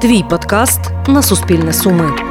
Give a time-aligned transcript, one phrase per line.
[0.00, 2.29] Твій подкаст на Суспільне Суми.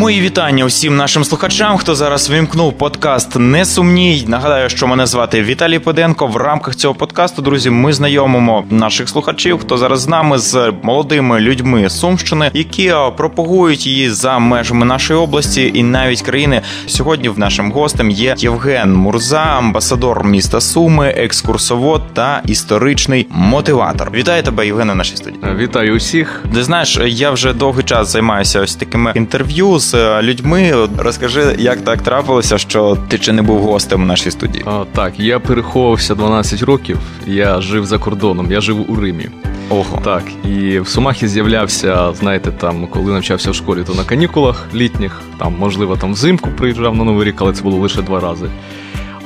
[0.00, 4.24] Мої вітання усім нашим слухачам, хто зараз вимкнув подкаст Не сумній.
[4.28, 6.26] Нагадаю, що мене звати Віталій Поденко.
[6.26, 11.40] В рамках цього подкасту, друзі, ми знайомимо наших слухачів, хто зараз з нами з молодими
[11.40, 16.62] людьми Сумщини, які пропагують її за межами нашої області і навіть країни.
[16.86, 24.10] Сьогодні в нашим гостем є Євген Мурза, амбасадор міста Суми, екскурсовод та історичний мотиватор.
[24.14, 25.40] Вітаю тебе, Євгене, в нашій студії.
[25.56, 26.44] Вітаю усіх.
[26.54, 30.88] Ти знаєш, я вже довгий час займаюся ось такими інтерв'ю з е, людьми.
[30.98, 34.64] Розкажи, як так трапилося, що ти ще не був гостем у нашій студії?
[34.66, 36.98] А, так, я переховувався 12 років.
[37.26, 39.28] Я жив за кордоном, я жив у Римі.
[39.70, 40.00] Ого.
[40.04, 45.22] Так, і в Сумахі з'являвся, знаєте, там, коли навчався в школі, то на канікулах літніх,
[45.38, 48.46] там, можливо, там взимку приїжджав на Новий рік, але це було лише два рази.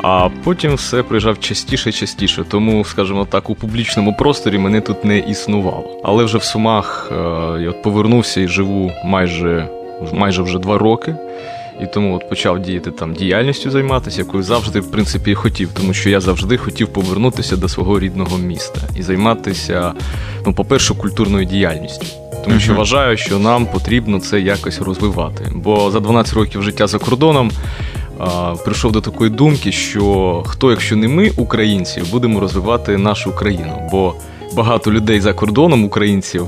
[0.06, 2.44] А потім все приїжджав частіше і частіше.
[2.48, 6.00] Тому, скажімо так, у публічному просторі мене тут не існувало.
[6.04, 7.14] Але вже в Сумах е,
[7.62, 9.68] я от повернувся і живу майже,
[10.12, 11.16] майже вже два роки.
[11.82, 16.10] І тому от почав діяти там діяльністю займатися, якою завжди, в принципі, хотів, тому що
[16.10, 19.92] я завжди хотів повернутися до свого рідного міста і займатися,
[20.46, 22.06] ну, по-перше, культурною діяльністю.
[22.44, 25.52] Тому що вважаю, що нам потрібно це якось розвивати.
[25.54, 27.50] Бо за 12 років життя за кордоном
[28.18, 33.88] а, прийшов до такої думки, що хто, якщо не ми, українці, будемо розвивати нашу країну.
[33.90, 34.14] Бо
[34.54, 36.46] багато людей за кордоном, українців,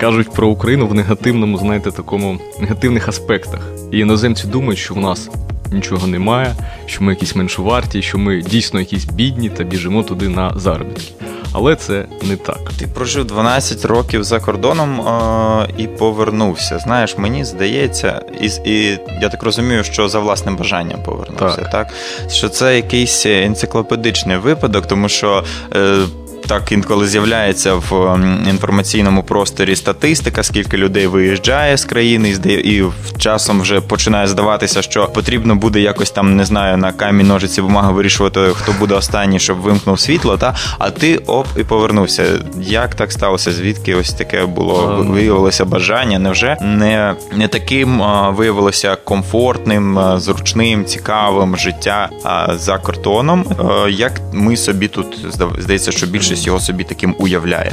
[0.00, 3.60] кажуть про Україну в негативному, знаєте, такому негативних аспектах.
[3.92, 5.30] І іноземці думають, що в нас
[5.72, 6.54] нічого немає,
[6.86, 11.12] що ми якісь меншоварті, що ми дійсно якісь бідні та біжимо туди на заробітки.
[11.52, 12.70] Але це не так.
[12.78, 16.78] Ти прожив 12 років за кордоном е- і повернувся.
[16.78, 21.70] Знаєш, мені здається, і, і я так розумію, що за власним бажанням повернувся, так?
[21.70, 21.92] Так.
[22.30, 25.44] Що це якийсь енциклопедичний випадок, тому що.
[25.74, 26.06] Е-
[26.46, 28.18] так інколи з'являється в
[28.50, 32.82] інформаційному просторі статистика, скільки людей виїжджає з країни, і
[33.18, 37.90] часом вже починає здаватися, що потрібно буде якось там, не знаю, на камінь, ножиці, бумага
[37.90, 40.36] вирішувати, хто буде останній, щоб вимкнув світло.
[40.36, 42.24] Та а ти оп і повернувся.
[42.60, 43.52] Як так сталося?
[43.52, 45.06] Звідки ось таке було Ем.
[45.08, 46.18] виявилося бажання?
[46.18, 48.02] Невже не, не таким
[48.34, 52.08] виявилося комфортним, зручним, цікавим життя
[52.54, 53.44] за кордоном?
[53.86, 55.26] Е, Як ми собі тут
[55.58, 57.72] здається, що більшість його собі таким уявляє?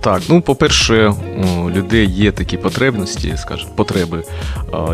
[0.00, 1.14] Так, ну по-перше,
[1.64, 4.22] у людей є такі потребності, скажімо, потреби,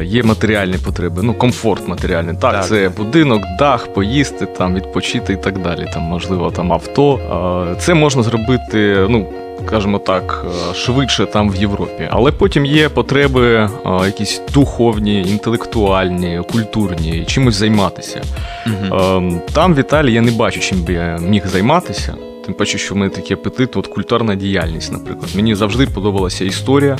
[0.02, 2.34] є матеріальні потреби, ну комфорт матеріальний.
[2.40, 2.66] Так, Так.
[2.66, 5.86] це будинок, дах, поїсти, там відпочити і так далі.
[5.94, 7.76] Там, можливо, там авто.
[7.80, 9.26] Це можна зробити, ну.
[9.66, 10.44] Скажімо так,
[10.74, 12.08] швидше там в Європі.
[12.10, 13.70] Але потім є потреби
[14.04, 18.22] якісь духовні, інтелектуальні, культурні, чимось займатися.
[18.66, 22.14] Ем, Там в Італії я не бачу, чим би я міг займатися.
[22.52, 25.30] Тим паче, що в мене такий апетит, от культурна діяльність, наприклад.
[25.34, 26.98] Мені завжди подобалася історія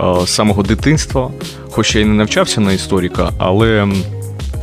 [0.00, 1.30] е, з самого дитинства.
[1.70, 3.88] Хоч я і не навчався на історика, але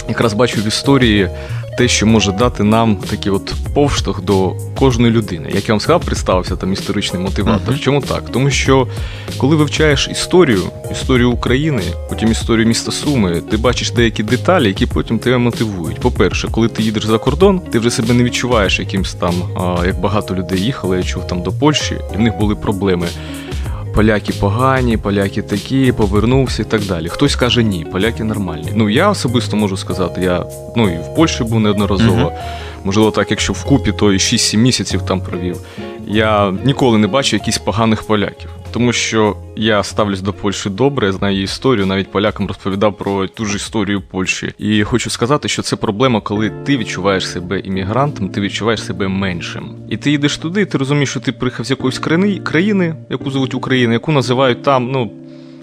[0.10, 1.30] якраз бачу в історії
[1.78, 5.52] те, що може дати нам такий от повштовх до кожної людини.
[5.54, 7.70] Як я вам сказав, представився там історичний мотиватор.
[7.70, 7.80] Мгм.
[7.80, 8.30] Чому так?
[8.32, 8.88] Тому що
[9.38, 10.62] коли вивчаєш історію,
[10.92, 16.00] історію України, потім історію міста Суми, ти бачиш деякі деталі, які потім тебе мотивують.
[16.00, 19.34] По-перше, коли ти їдеш за кордон, ти вже себе не відчуваєш якимсь там,
[19.86, 23.08] як багато людей їхали, я чув там до Польщі, і в них були проблеми.
[23.96, 27.10] Поляки погані, поляки такі, повернувся і так далі.
[27.10, 28.70] Хтось каже ні, поляки нормальні.
[28.76, 32.16] Ну я особисто можу сказати, я ну і в Польщі був неодноразово.
[32.16, 32.32] Мгм.
[32.84, 35.58] Можливо, так, якщо вкупі, то і 6-7 місяців там провів.
[36.08, 38.50] Я ніколи не бачу якихось поганих поляків.
[38.72, 43.46] Тому що я ставлюсь до Польщі добре, знаю її історію, навіть полякам розповідав про ту
[43.46, 44.54] ж історію Польщі.
[44.58, 49.76] І хочу сказати, що це проблема, коли ти відчуваєш себе іммігрантом, ти відчуваєш себе меншим.
[49.90, 52.00] І ти їдеш туди, ти розумієш, що ти приїхав з якоїсь
[52.44, 55.12] країни, яку звуть Україна, яку називають там, ну.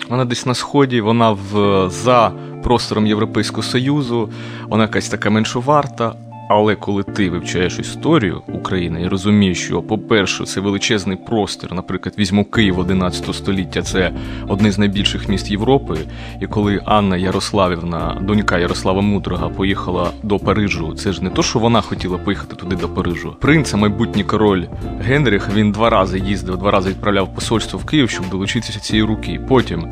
[0.08, 2.32] Вона десь на сході, вона в за
[2.62, 4.30] простором Європейського Союзу,
[4.68, 6.14] вона якась така меншоварта.
[6.48, 12.44] Але коли ти вивчаєш історію України і розумієш, що, по-перше, це величезний простір, наприклад, візьму
[12.44, 14.12] Київ 11 століття, це
[14.48, 15.98] одне з найбільших міст Європи.
[16.40, 21.58] І коли Анна Ярославівна, донька Ярослава Мудрого, поїхала до Парижу, це ж не то, що
[21.58, 23.36] вона хотіла поїхати туди до Парижу.
[23.40, 24.64] Принц, а майбутній король
[25.00, 29.40] Генріх, він два рази їздив, два рази відправляв посольство в Київ, щоб долучитися цієї руки.
[29.48, 29.88] Потім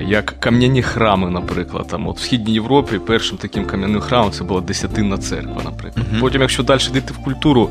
[0.00, 1.86] як кам'яні храми, наприклад.
[1.88, 6.06] Там, от в Східній Європі першим таким кам'яним храмом це була Десятинна церква, наприклад.
[6.10, 6.20] Мгм.
[6.20, 7.70] Потім, якщо далі йти в культуру,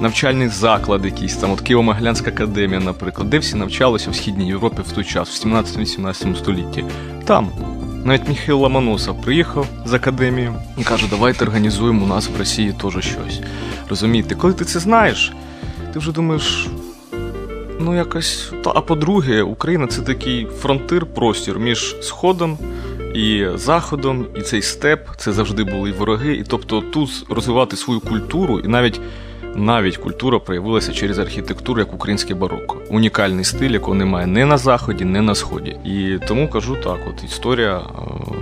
[0.00, 4.92] навчальний заклад якийсь, там, от Києво-Могилянська академія, наприклад, де всі навчалися в Східній Європі в
[4.92, 6.84] той час, в 17-18 столітті.
[7.24, 7.48] Там.
[8.04, 12.92] Навіть Міхаил Ломоносов приїхав з академії і каже, давайте організуємо у нас в Росії теж
[12.92, 13.40] щось.
[13.88, 15.32] Розумієте, коли ти це знаєш,
[15.92, 16.68] ти вже думаєш.
[17.84, 18.52] Ну, якось.
[18.64, 22.58] Та, а по-друге, Україна це такий фронтир, простір між Сходом
[23.14, 26.34] і Заходом, і цей степ це завжди були вороги.
[26.34, 29.00] І тобто тут розвивати свою культуру, і навіть
[29.56, 32.76] навіть культура проявилася через архітектуру як українське бароко.
[32.90, 35.76] Унікальний стиль, якого немає не на заході, не на сході.
[35.84, 37.82] І тому кажу так: от історія е,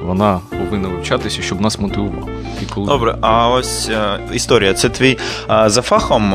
[0.06, 2.28] вона повинна вивчатися, щоб нас мотивувало.
[2.62, 4.74] І коли Добре, а ось е, історія.
[4.74, 5.18] Це твій
[5.50, 6.34] е, за фахом,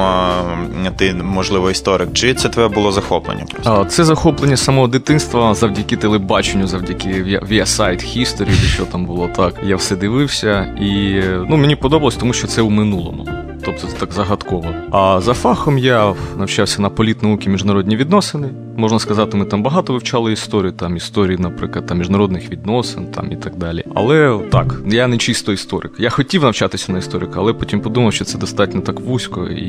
[0.98, 3.45] ти можливо історик, чи це твоє було захоплення?
[3.51, 3.86] Просто?
[3.89, 7.10] Це захоплення самого дитинства завдяки телебаченню, завдяки
[7.51, 9.56] Viasat History, чи що там було так.
[9.66, 13.44] Я все дивився, і ну мені подобалось, тому що це у минулому.
[13.65, 14.65] Тобто це так загадково.
[14.91, 18.50] А за фахом я навчався на політнауки міжнародні відносини.
[18.77, 23.35] Можна сказати, ми там багато вивчали історію, там історії, наприклад, там міжнародних відносин, там і
[23.35, 23.83] так далі.
[23.95, 25.91] Але так, я не чисто історик.
[26.00, 29.65] Я хотів навчатися на історика, але потім подумав, що це достатньо так вузько, і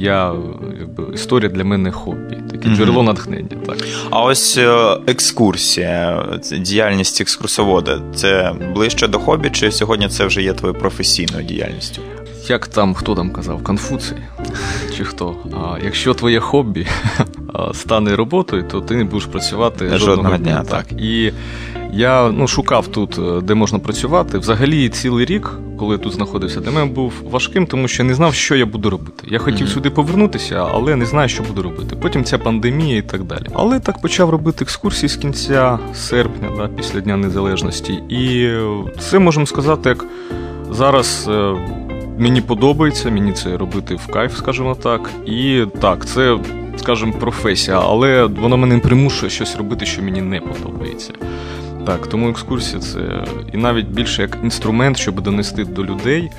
[0.00, 0.34] я
[0.80, 2.76] якби історія для мене хобі, таке Мгм.
[2.76, 3.48] джерело натхнення.
[3.66, 3.76] Так.
[4.10, 6.24] А ось е, екскурсія,
[6.60, 12.02] діяльність екскурсовода, це ближче до хобі, чи сьогодні це вже є твоєю професійною діяльністю?
[12.48, 14.16] Як там хто там казав, Конфуцій
[14.96, 15.36] чи хто?
[15.52, 16.86] А, якщо твоє хобі
[17.72, 20.64] стане роботою, то ти не будеш працювати Жодного жодного, дня, дня.
[20.64, 20.92] Так.
[20.92, 21.32] І
[21.92, 24.38] я ну, шукав тут, е, де можна працювати.
[24.38, 28.14] Взагалі, цілий рік, коли я тут знаходився, для мене був важким, тому що я не
[28.14, 29.26] знав, що я буду робити.
[29.30, 29.74] Я хотів Мгм.
[29.74, 31.96] сюди повернутися, але не знаю, що буду робити.
[31.96, 33.46] Потім ця пандемія і так далі.
[33.54, 37.92] Але так почав робити екскурсії з кінця серпня, да, після Дня Незалежності.
[38.08, 38.68] І е,
[39.00, 40.04] це можемо сказати, як
[40.70, 41.28] зараз.
[42.18, 45.10] Мені подобається, мені це робити в кайф, скажімо так.
[45.26, 46.38] І так, це,
[46.76, 51.12] скажімо, професія, але вона мене примушує щось робити, що мені не подобається.
[51.86, 56.30] Так, тому екскурсія це і навіть більше як інструмент, щоб донести до людей,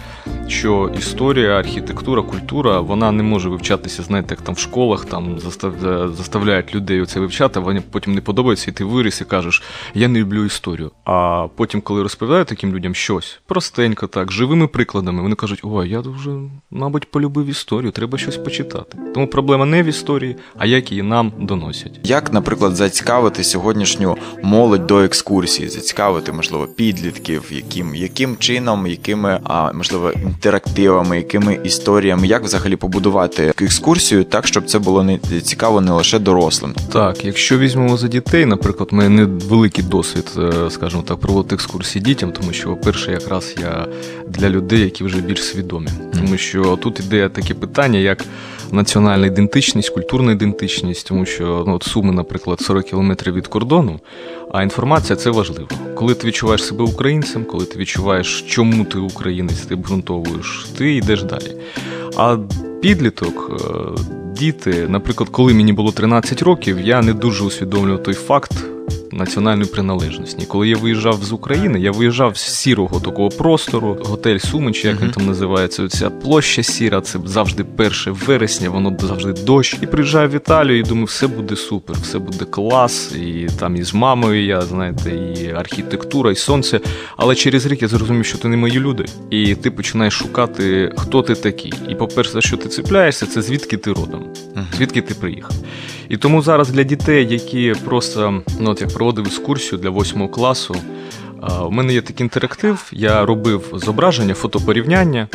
[0.47, 6.13] що історія, архітектура, культура вона не може вивчатися, знаєте, як там в школах там застав-
[6.15, 9.63] заставляють людей це вивчати, вони потім не подобається, і ти виріс і кажеш,
[9.93, 10.91] я не люблю історію.
[11.05, 15.99] А потім, коли розповідають таким людям щось простенько, так, живими прикладами, вони кажуть, ой, я
[15.99, 16.31] вже,
[16.71, 18.97] мабуть, полюбив історію, треба щось почитати.
[19.13, 21.99] Тому проблема не в історії, а як її нам доносять.
[22.03, 29.73] Як, наприклад, зацікавити сьогоднішню молодь до екскурсії, зацікавити, можливо, підлітків, яким, яким чином, якими, а,
[29.73, 35.91] можливо, інтерактивами, якими історіями, як взагалі побудувати екскурсію так, щоб це було не цікаво не
[35.91, 36.74] лише дорослим.
[36.91, 42.03] Так, якщо візьмемо за дітей, наприклад, у мене великий досвід, е, скажімо так, проводити екскурсії
[42.03, 43.88] дітям, тому що, по-перше, якраз я
[44.27, 45.89] для людей, які вже більш свідомі.
[46.13, 48.25] Тому що тут іде таке питання, як
[48.71, 54.00] національна ідентичність, культурна ідентичність, тому що ну, от Суми, наприклад, 40 кілометрів від кордону,
[54.53, 55.67] а інформація це важливо.
[55.95, 61.23] Коли ти відчуваєш себе українцем, коли ти відчуваєш, чому ти українець, ти обґрунтовуєш, ти йдеш
[61.23, 61.57] далі.
[62.17, 62.38] А
[62.81, 64.01] підліток, е,
[64.35, 68.72] діти, наприклад, коли мені було 13 років, я не дуже усвідомлював той факт
[69.18, 70.45] національної приналежності.
[70.45, 75.01] Коли я виїжджав з України, я виїжджав з сірого такого простору, готель Суми, чи як
[75.01, 79.77] він там називається, ця площа сіра, це завжди 1 вересня, воно завжди дощ.
[79.81, 83.12] І приїжджаю в Італію і думаю, все буде супер, все буде клас.
[83.15, 86.80] І там і з мамою я, знаєте, і архітектура, і сонце.
[87.18, 89.06] Але через рік я зрозумів, що ти не мої люди.
[89.30, 91.74] І ти починаєш шукати, хто ти такий.
[91.89, 94.25] І, по-перше, за що ти цепляєшся, це звідки ти родом,
[94.77, 95.51] звідки ти приїхав.
[96.13, 100.75] І тому зараз для дітей, які просто, ну от як проводив екскурсію для восьмого класу,
[101.67, 105.27] у мене є такий інтерактив, я робив зображення, фотопорівняння.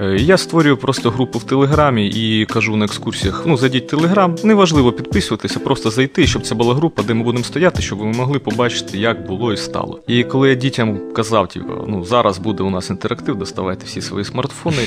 [0.00, 4.92] Е, Я створюю просто групу в Телеграмі і кажу на екскурсіях: ну, зайдіть Телеграм, неважливо
[4.92, 8.98] підписуватися, просто зайти, щоб це була група, де ми будемо стояти, щоб ви могли побачити,
[8.98, 10.00] як було і стало.
[10.06, 14.24] І коли я дітям казав, типу, ну зараз буде у нас інтерактив, доставайте всі свої
[14.24, 14.82] смартфони.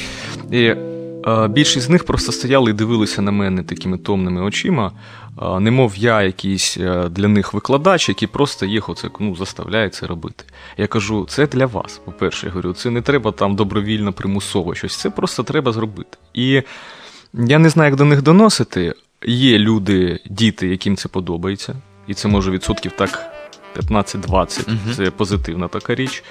[0.52, 0.74] І
[1.50, 4.92] більшість з них просто стояли і дивилися на мене такими томними очима,
[5.42, 10.08] е, немов я якийсь е, для них викладач, який просто їх оце ну, заставляє це
[10.08, 10.44] робити.
[10.78, 12.02] Я кажу, це для вас.
[12.06, 16.18] По-перше, я говорю, це не треба там добровільно, примусово щось, це просто треба зробити.
[16.34, 16.64] І
[17.34, 18.94] я не знаю, як до них доносити.
[19.26, 21.76] Є люди, діти, яким це подобається,
[22.08, 23.34] і це може відсотків так
[23.76, 24.70] 15-20.
[24.70, 24.96] Мгм.
[24.96, 26.24] Це позитивна така річ.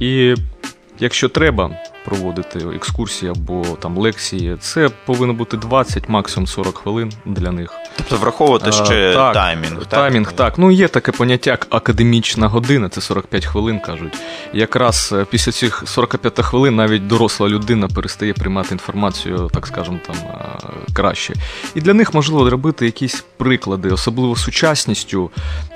[0.00, 0.34] І
[0.98, 1.70] якщо треба
[2.04, 7.74] проводити екскурсії або там лекції, це повинно бути 20, максимум 40 хвилин для них.
[7.96, 9.78] Тобто враховувати А, ще так, таймінг.
[9.78, 9.88] так?
[9.88, 10.58] Таймінг, так.
[10.58, 14.16] Ну є таке поняття, як академічна година, це 45 хвилин кажуть.
[14.52, 20.16] Якраз е, після цих 45 хвилин навіть доросла людина перестає приймати інформацію, так скажемо, там
[20.16, 21.34] е, краще.
[21.74, 25.30] І для них можливо робити якісь приклади, особливо сучасністю.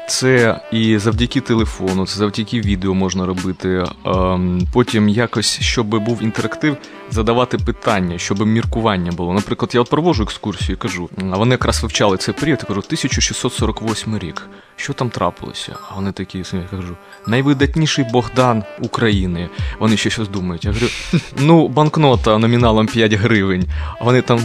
[0.08, 3.84] Це і завдяки телефону, це завдяки відео можна робити.
[4.06, 6.76] Ем, Потім якось, щоб був інтерактив,
[7.10, 9.34] задавати питання, щоб міркування було.
[9.34, 12.80] Наприклад, я от проводжу екскурсію і кажу, а вони якраз вивчали цей період, я кажу,
[12.86, 14.46] 1648 рік.
[14.76, 15.76] Що там трапилося?
[15.90, 16.96] А вони такі, я кажу,
[17.26, 19.48] найвидатніший Богдан України.
[19.80, 20.64] Вони ще щось думають.
[20.64, 20.90] Я говорю,
[21.38, 23.64] ну, банкнота номіналом 5 гривень.
[24.00, 24.40] А вони там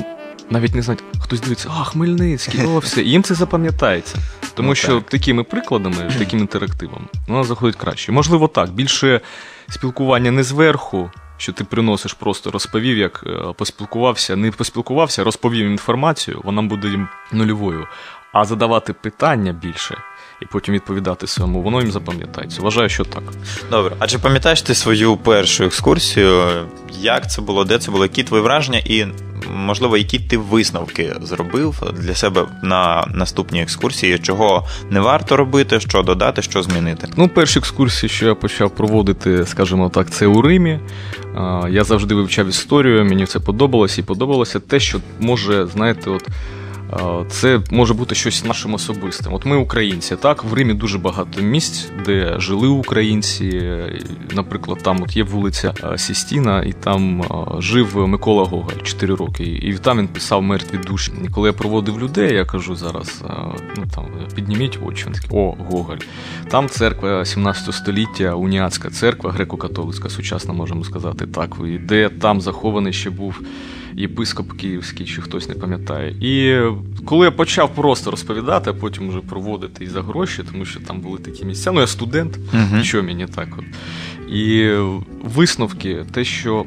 [0.50, 3.02] навіть не знають, хтось дивиться, а, Хмельницький, о, все.
[3.02, 4.18] І їм це запам'ятається.
[4.56, 5.10] Тому Ну, що так.
[5.10, 8.12] такими прикладами, таким інтерактивом, вона заходить краще.
[8.12, 9.22] Можливо, так, більше
[9.70, 16.42] спілкування не зверху, що ти приносиш, просто розповів, як е, поспілкувався, не поспілкувався, розповів інформацію,
[16.44, 17.88] вона буде нульовою.
[18.34, 19.98] А задавати питання більше
[20.44, 22.62] і потім відповідати своєму, воно їм запам'ятається.
[22.62, 23.24] Вважаю, що так.
[23.72, 26.44] Добре, а чи пам'ятаєш ти свою першу екскурсію?
[27.02, 29.06] Як це було, де це було, які твої враження, і
[29.56, 36.02] можливо, які ти висновки зробив для себе на наступній екскурсії, чого не варто робити, що
[36.02, 37.08] додати, що змінити?
[37.18, 40.80] Ну, перші екскурсії, що я почав проводити, скажімо так, це у Римі.
[41.70, 46.28] Я завжди вивчав історію, мені це подобалося, і подобалося те, що може, знаєте, от.
[47.30, 49.34] Це може бути щось нашим особистим.
[49.34, 53.72] От ми українці, так в Римі дуже багато місць, де жили українці.
[54.36, 57.24] Наприклад, там от є вулиця Сістіна, і там
[57.60, 59.44] жив Микола Гоголь 4 роки.
[59.44, 61.12] І там він писав мертві душі.
[61.26, 63.24] І коли я проводив людей, я кажу зараз:
[63.78, 65.06] ну там підніміть очі.
[65.06, 65.98] Він такий, о, Гоголь.
[66.50, 71.56] Там церква 17 століття, уніатська церква, греко-католицька, сучасна, можемо сказати так.
[71.68, 73.42] І де там захований ще був
[73.96, 76.16] єпископ київський, чи хтось не пам'ятає.
[76.22, 76.62] І
[77.06, 81.00] коли я почав просто розповідати, а потім вже проводити і за гроші, тому що там
[81.00, 81.72] були такі місця.
[81.72, 82.84] Ну, я студент, Мгм.
[82.84, 83.66] що мені так от.
[84.34, 84.72] І
[85.24, 86.66] висновки, те, що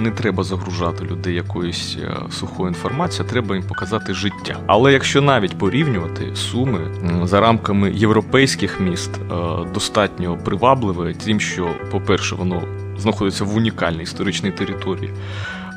[0.00, 4.56] не треба загружати людей якоюсь е, сухою інформацією, треба їм показати життя.
[4.66, 6.78] Але якщо навіть порівнювати суми
[7.24, 9.34] за рамками європейських міст е,
[9.74, 12.62] достатньо привабливе, тим, що, по-перше, воно
[12.98, 15.10] знаходиться в унікальній історичній території.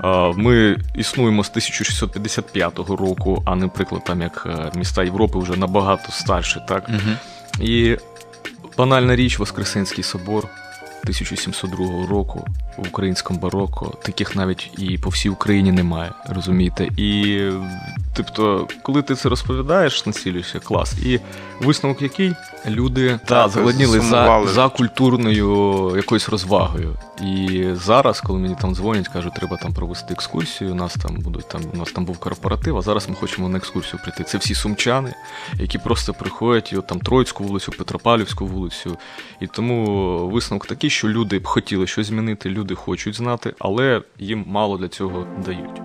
[0.04, 6.12] Е, Ми існуємо з 1655 року, а, наприклад, там як е, міста Європи вже набагато
[6.12, 6.90] старше, так?
[6.90, 7.66] Угу.
[7.68, 7.98] І
[8.78, 10.48] банальна річ Воскресенський собор
[11.04, 13.94] 1702 року в українському бароко.
[14.04, 16.88] Таких навіть і по всій Україні немає, розумієте?
[16.98, 17.42] І
[18.14, 20.94] тобто, коли ти це розповідаєш, націлюєшся клас.
[21.06, 21.20] І
[21.62, 22.34] висновок який
[22.68, 26.98] люди та, зголодніли за, за культурною якоюсь розвагою.
[27.22, 30.72] І зараз, коли мені там дзвонять, кажуть, треба там провести екскурсію.
[30.72, 33.58] У нас там будуть там, у нас там був корпоратив, а зараз ми хочемо на
[33.58, 34.24] екскурсію прийти.
[34.24, 35.14] Це всі сумчани,
[35.54, 38.98] які просто приходять і от там Троїцьку вулицю, Петропавлівську вулицю.
[39.40, 44.44] І тому висновок такий, що люди б хотіли щось змінити, люди хочуть знати, але їм
[44.48, 45.82] мало для цього дають.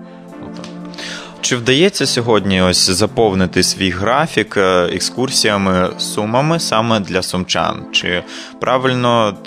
[1.41, 7.85] Чи вдається сьогодні ось заповнити свій графік е, екскурсіями сумами саме для сумчан?
[7.91, 8.23] Чи
[8.59, 9.37] правильно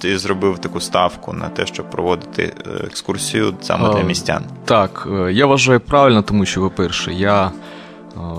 [0.00, 4.44] ти зробив таку ставку на те, щоб проводити е, екскурсію саме для містян?
[4.64, 7.50] Так, е, я вважаю правильно, тому що, по-перше, я е,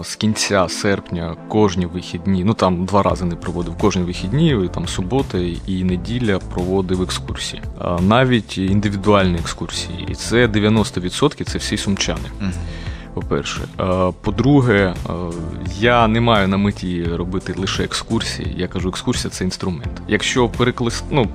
[0.04, 5.38] з кінця серпня кожні вихідні, ну там два рази не проводив кожні вихідні, там субота
[5.68, 7.62] і неділя проводив екскурсії.
[8.00, 10.08] Навіть індивідуальні екскурсії.
[10.10, 12.30] І це 90% це всі сумчани.
[13.14, 15.14] По-перше, Е, по-друге, е,
[15.80, 18.56] я не маю на меті робити лише екскурсії.
[18.58, 20.02] Я кажу, екскурсія це інструмент.
[20.08, 21.28] Якщо перекласти, ну,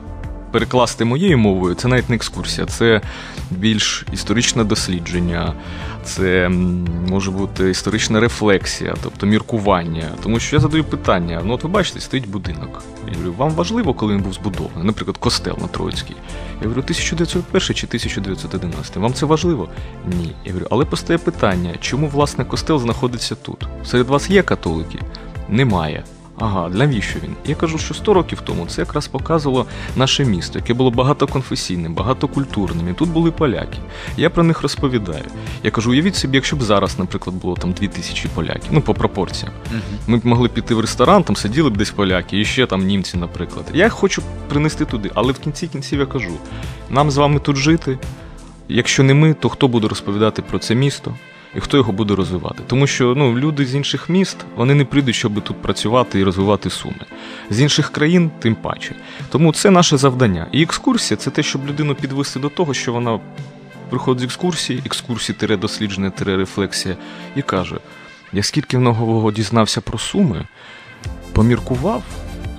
[0.56, 3.00] перекласти моєю мовою, це навіть не екскурсія, це
[3.50, 5.54] більш історичне дослідження,
[6.04, 6.48] це
[7.08, 10.08] може бути історична рефлексія, тобто міркування.
[10.22, 12.84] Тому що я задаю питання: ну от ви бачите, стоїть будинок.
[13.08, 16.16] Я говорю, вам важливо, коли він був збудований, наприклад, костел на Троїцький.
[16.62, 18.96] Я говорю, 1901 чи 1911?
[18.96, 19.68] Вам це важливо?
[20.06, 20.32] Ні.
[20.44, 23.66] Я говорю, але постає питання, чому власне костел знаходиться тут?
[23.84, 24.98] Серед вас є католики?
[25.48, 26.04] Немає.
[26.38, 27.36] Ага, навіщо він?
[27.46, 29.66] Я кажу, що 100 років тому це якраз показувало
[29.96, 32.88] наше місто, яке було багатоконфесійним, багатокультурним.
[32.88, 33.78] І тут були поляки.
[34.16, 35.24] Я про них розповідаю.
[35.62, 39.52] Я кажу, уявіть собі, якщо б зараз, наприклад, було там 2000 поляків, ну по пропорціям.
[39.70, 39.80] Мгм.
[40.06, 43.16] Ми б могли піти в ресторан, там сиділи б десь поляки, і ще там німці,
[43.16, 43.66] наприклад.
[43.74, 46.32] Я хочу принести туди, але в кінці кінців я кажу:
[46.90, 47.98] нам з вами тут жити.
[48.68, 51.14] Якщо не ми, то хто буде розповідати про це місто
[51.56, 52.62] і хто його буде розвивати?
[52.66, 56.70] Тому що ну, люди з інших міст вони не прийдуть, щоб тут працювати і розвивати
[56.70, 57.04] суми.
[57.50, 58.94] З інших країн, тим паче.
[59.28, 60.46] Тому це наше завдання.
[60.52, 63.20] І екскурсія це те, щоб людину підвести до того, що вона
[63.90, 66.96] приходить з екскурсії, екскурсії тире дослідження, тире рефлексія,
[67.36, 67.76] і каже:
[68.32, 70.46] я скільки нового дізнався про суми,
[71.32, 72.02] поміркував,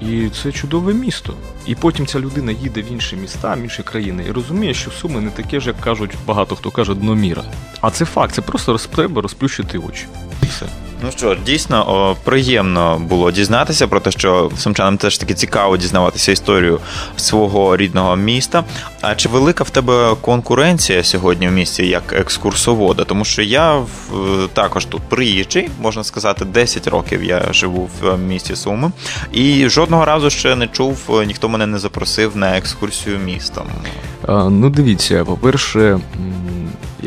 [0.02, 1.34] і це чудове місто.
[1.66, 5.22] І потім ця людина їде в інші міста, в інші країни, і розуміє, що суми
[5.22, 7.44] не таке ж, як кажуть, багато хто каже, дно міра.
[7.82, 10.06] А це факт, це просто треба розплющити очі.
[10.44, 10.66] І все.
[11.04, 16.32] Ну що, дійсно о, приємно було дізнатися про те, що сумчанам теж таки цікаво дізнаватися
[16.32, 16.80] історію
[17.16, 18.64] свого рідного міста.
[19.02, 23.04] А чи велика в тебе конкуренція сьогодні в місті як екскурсовода?
[23.04, 23.88] Тому що я в-
[24.54, 28.92] також тут приїжджий, можна сказати, 10 років я живу в місті Суми,
[29.32, 33.66] і жодного разу ще не чув, е, ніхто мене не запросив на екскурсію містом.
[34.50, 36.00] Ну, дивіться, по-перше,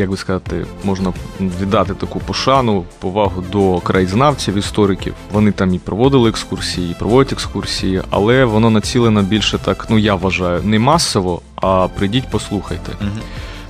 [0.01, 5.15] як би сказати, можна віддати таку пошану, повагу до краєзнавців, істориків.
[5.33, 10.15] Вони там і проводили екскурсії, і проводять екскурсії, але воно націлено більше так, ну я
[10.15, 12.93] вважаю, не масово, а прийдіть, послухайте.
[13.01, 13.21] Мгм.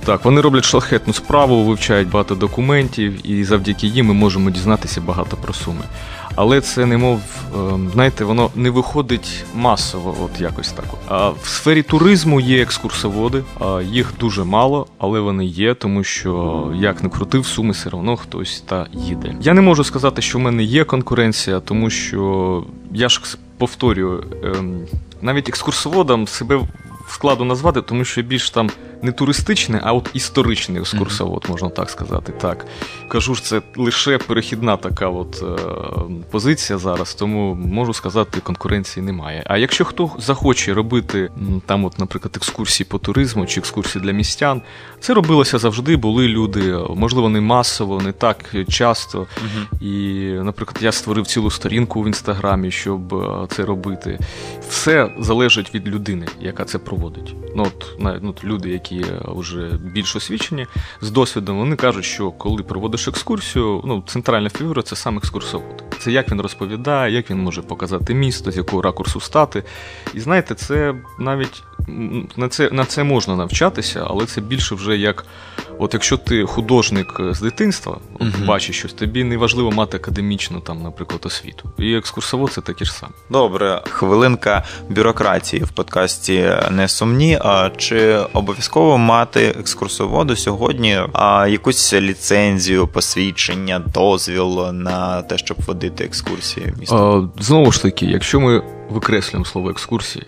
[0.05, 5.37] Так, вони роблять шляхетну справу, вивчають багато документів, і завдяки їм ми можемо дізнатися багато
[5.37, 5.83] про суми.
[6.35, 7.21] Але це немов,
[7.55, 10.85] ем, знаєте, воно не виходить масово, от якось так.
[11.07, 16.71] А в сфері туризму є екскурсоводи, а їх дуже мало, але вони є, тому що
[16.75, 19.35] як не крутив суми, все одно хтось та їде.
[19.41, 23.21] Я не можу сказати, що в мене є конкуренція, тому що я ж
[23.57, 24.79] повторюю, ем,
[25.21, 26.59] навіть екскурсоводам себе
[27.09, 28.69] складу назвати, тому що більш там
[29.03, 32.33] не туристичний, а от історичний екскурсовод, можна так сказати.
[32.41, 32.65] Так
[33.07, 35.63] кажу ж, це лише перехідна така от е,
[36.31, 39.43] позиція зараз, тому можу сказати, конкуренції немає.
[39.45, 41.31] А якщо хто захоче робити
[41.65, 44.61] там, от, наприклад, екскурсії по туризму чи екскурсії для містян,
[44.99, 45.95] це робилося завжди.
[45.95, 49.27] Були люди, можливо, не масово, не так часто.
[49.81, 49.93] І,
[50.43, 54.19] наприклад, я створив цілу сторінку в інстаграмі, щоб е, це робити.
[54.69, 57.35] Все залежить від людини, яка це проводить.
[57.55, 60.67] Ну, от, на- ну, от люди, які е, вже більш освічені
[61.01, 65.83] з досвідом, вони кажуть, що коли проводиш екскурсію, ну, центральна фігура це сам екскурсовод.
[65.99, 69.63] Це як він розповідає, як він може показати місто, з якого ракурсу стати.
[70.13, 71.63] І знаєте, це навіть
[72.37, 75.25] на це, на це можна навчатися, але це більше вже як.
[75.79, 78.45] От якщо ти художник е, з дитинства, от, Мгм.
[78.47, 81.69] бачиш щось, тобі не важливо мати академічну там, наприклад, освіту.
[81.79, 83.11] І екскурсовод це таке ж саме.
[83.29, 87.39] Добре, хвилинка бюрократії в подкасті не сумні.
[87.41, 96.03] А чи обов'язково мати екскурсоводу сьогодні а, якусь ліцензію, посвідчення, дозвіл на те, щоб водити
[96.03, 97.31] екскурсії в місто?
[97.37, 100.25] А, знову ж таки, якщо ми викреслюємо слово екскурсії.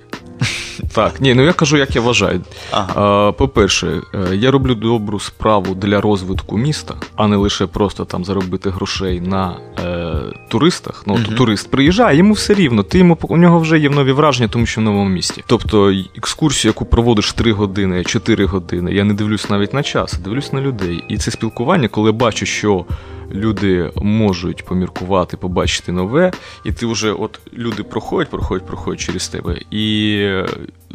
[0.94, 2.42] Так, ні, ну я кажу, як я вважаю.
[2.72, 3.32] Ага.
[3.32, 8.70] По-перше, е, я роблю добру справу для розвитку міста, а не лише просто там заробити
[8.70, 10.16] грошей на е,
[10.50, 11.04] туристах.
[11.08, 12.84] Ну, от турист приїжджає, йому все рівно.
[12.84, 15.44] Ти йому у нього вже є нові враження, тому що в новому місті.
[15.48, 20.54] Тобто екскурсію, яку проводиш 3 години, 4 години, я не дивлюсь навіть на час, дивлюсь
[20.54, 21.04] на людей.
[21.08, 22.86] І це спілкування, коли я бачу, що
[23.34, 26.32] люди можуть поміркувати, побачити нове,
[26.66, 30.48] і ти вже от люди проходять, проходять, проходять через тебе, і е,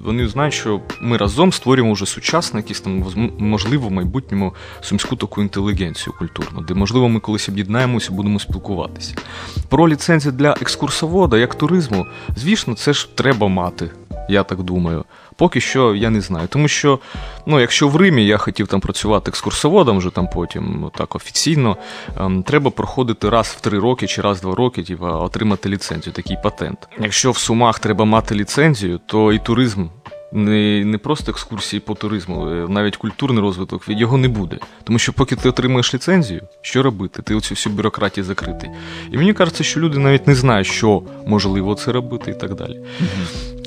[0.04, 3.04] вони знають, що ми разом створюємо вже сучасну, якісь там
[3.38, 9.14] можливо в майбутньому сумську таку інтелігенцію культурну, де можливо ми колись об'єднаємося, будемо спілкуватися.
[9.68, 13.90] Про ліцензію для екскурсовода, як туризму, звісно, це ж треба мати.
[14.28, 15.04] Я так думаю.
[15.38, 16.48] Поки що я не знаю.
[16.48, 16.98] Тому що,
[17.46, 21.76] ну, якщо в Римі я хотів там працювати екскурсоводом, вже там потім ну, так офіційно,
[22.20, 26.12] ем, треба проходити раз в три роки чи раз в два роки, типа, отримати ліцензію,
[26.12, 26.88] такий патент.
[27.00, 29.86] Якщо в Сумах треба мати ліцензію, то і туризм.
[30.32, 34.58] Не, не просто екскурсії по туризму, е, навіть культурний розвиток від його не буде.
[34.84, 37.22] Тому що поки ти отримаєш ліцензію, що робити?
[37.22, 38.70] Ти оцю всю бюрократію закритий.
[39.12, 42.80] І мені кажеться, що люди навіть не знають, що можливо це робити і так далі.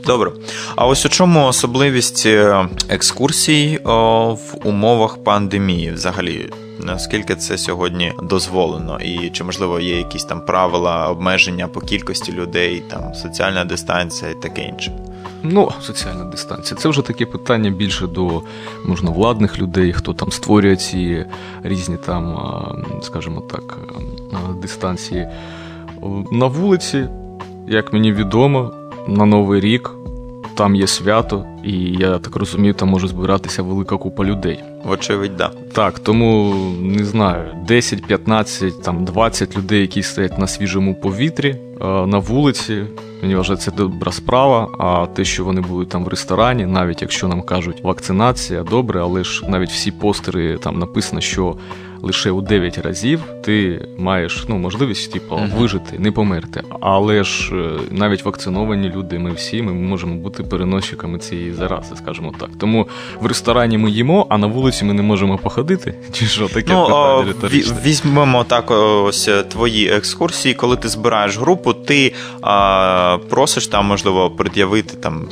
[0.05, 0.31] Добре.
[0.75, 6.49] А ось у чому особливість е, екскурсій в умовах пандемії взагалі?
[6.79, 8.99] Наскільки це сьогодні дозволено?
[8.99, 14.41] І чи можливо є якісь там правила обмеження по кількості людей, там соціальна дистанція і
[14.41, 14.91] таке інше?
[15.43, 16.79] Ну, соціальна дистанція.
[16.79, 18.41] Це вже таке питання більше до
[18.85, 21.25] можновладних людей, хто там створює ці
[21.63, 22.37] різні там,
[23.01, 23.77] скажімо так,
[24.61, 25.27] дистанції.
[26.31, 27.07] На вулиці,
[27.67, 28.73] як мені відомо,
[29.07, 29.91] на Новий рік
[30.55, 34.63] там є свято, і я так розумію, там може збиратися велика купа людей.
[34.85, 35.51] Вочевидь, да.
[35.73, 41.85] Так, тому не знаю, 10, 15, там 20 людей, які стоять на свіжому повітрі е,
[41.85, 42.83] на вулиці.
[43.21, 44.67] Мені вважаю, це добра справа.
[44.79, 49.23] А те, що вони будуть там в ресторані, навіть якщо нам кажуть вакцинація, добре, але
[49.23, 51.55] ж навіть всі постери там написано, що
[52.01, 56.63] лише у 9 разів ти маєш ну, можливість типу, вижити, не померти.
[56.79, 62.33] Але ж е, навіть вакциновані люди, ми всі ми можемо бути переносчиками цієї зарази, скажімо
[62.39, 62.49] так.
[62.57, 62.87] Тому
[63.21, 65.93] в ресторані ми їмо, а на вулиці ми не можемо походити.
[66.11, 67.25] Чи що таке Ну, о,
[67.85, 74.29] візьмемо так ось е, твої екскурсії, коли ти збираєш групу, ти а, просиш там, можливо,
[74.29, 75.27] пред'явити там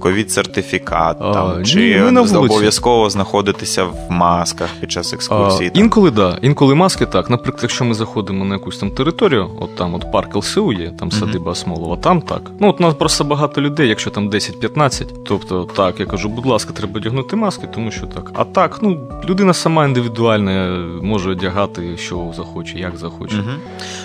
[0.00, 5.70] ковід-сертифікат, А, там, ні, чи ми на обов'язково знаходитися в масках під час екскурсії.
[5.74, 7.30] А, інколи інколи да, інколи маски так.
[7.30, 11.10] Наприклад, якщо ми заходимо на якусь там територію, от там от парк ЛСУ є, там
[11.10, 12.50] садиба Смолова, там так.
[12.60, 15.06] Ну от у нас просто багато людей, якщо там 10-15.
[15.24, 18.30] Тобто, так, я кажу, будь ласка, треба одягнути маски, тому що так.
[18.34, 23.36] А так, ну людина сама індивідуальна, може одягати, що захоче, як захоче.
[23.36, 23.50] Угу.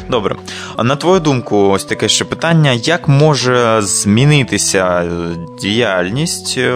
[0.10, 0.36] Добре.
[0.76, 5.10] А на твою думку, ось таке ще питання: як може змінитися е,
[5.62, 6.74] діяльність е,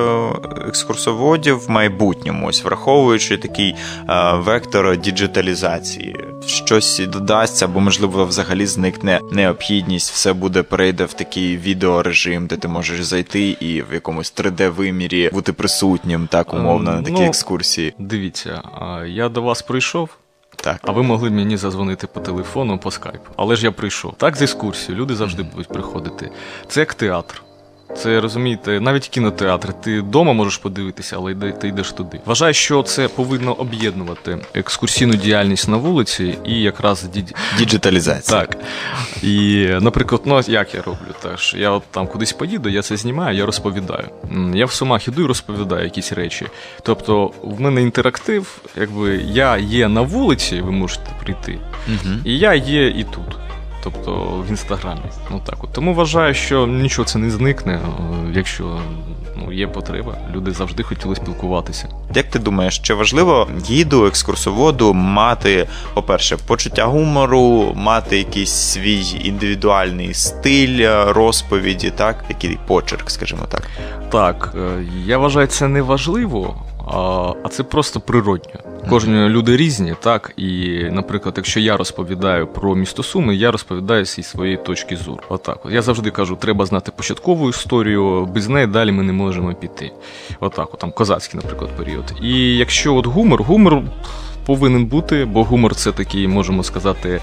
[0.68, 3.76] екскурсоводів в майбутньому, ось враховуючи такий
[4.10, 6.16] е, вектор діджиталізації?
[6.46, 12.68] Щось додасться, або можливо взагалі зникне необхідність, все буде перейде в такий відеорежим, де ти
[12.68, 17.94] можеш зайти і в якомусь 3D-вимірі бути присутнім, так умовно, на такій Ну, екскурсії.
[18.00, 18.62] Дивіться,
[19.08, 20.10] я до вас прийшов,
[20.56, 20.80] Так.
[20.84, 23.32] а ви могли мені зазвонити по телефону, по скайпу.
[23.38, 24.14] Але ж я прийшов.
[24.18, 26.32] Так, з екскурсією, люди завжди будуть приходити.
[26.68, 27.42] Це як театр.
[27.98, 29.74] Це розумієте, навіть кінотеатр.
[29.74, 32.20] Ти вдома можеш подивитися, але йде- ти йдеш туди.
[32.26, 38.40] Вважаю, що це повинно об'єднувати екскурсійну діяльність на вулиці і якраз ді- Діджиталізація.
[38.40, 38.58] так.
[39.24, 41.14] І, наприклад, ну як я роблю?
[41.24, 44.08] Теж я от там кудись поїду, я це знімаю, я розповідаю.
[44.54, 46.46] Я в сумах іду і розповідаю якісь речі.
[46.84, 52.14] Тобто, в мене інтерактив, якби я є на вулиці, ви можете прийти, Угу.
[52.26, 53.41] і я є і тут.
[53.84, 54.12] Тобто
[54.48, 55.02] в інстаграмі.
[55.32, 55.74] Ну так от.
[55.74, 57.80] Тому вважаю, що нічого це не зникне, е,
[58.34, 58.80] якщо
[59.38, 60.18] ну, є потреба.
[60.36, 61.88] Люди завжди хотіли спілкуватися.
[62.16, 70.14] Як ти думаєш, чи важливо гіду, екскурсоводу мати, по-перше, почуття гумору, мати якийсь свій індивідуальний
[70.14, 72.26] стиль е, розповіді, так?
[72.30, 73.70] Який почерк, скажімо так.
[74.12, 76.56] Так, е, я вважаю, це не важливо,
[76.88, 78.54] а, це просто природньо.
[78.90, 80.34] Кожні люди різні, так.
[80.38, 85.20] І, наприклад, якщо я розповідаю про місто Суми, я розповідаю зі своєї точки зору.
[85.30, 85.66] Отак.
[85.66, 85.72] От.
[85.72, 89.92] Я завжди кажу, треба знати початкову історію, без неї далі ми не можемо піти.
[90.40, 92.14] Отак, от, там козацький, наприклад, період.
[92.22, 93.82] І якщо от гумор, гумор
[94.46, 97.22] повинен бути, бо гумор це такий, можемо сказати,